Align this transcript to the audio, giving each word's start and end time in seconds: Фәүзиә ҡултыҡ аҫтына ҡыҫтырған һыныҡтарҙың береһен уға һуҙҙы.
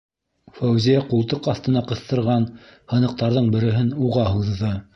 Фәүзиә 0.59 1.01
ҡултыҡ 1.11 1.49
аҫтына 1.53 1.83
ҡыҫтырған 1.91 2.49
һыныҡтарҙың 2.95 3.53
береһен 3.57 3.93
уға 4.09 4.25
һуҙҙы. 4.33 4.75